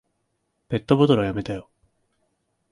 [0.67, 1.69] ペットボトルはやめたよ。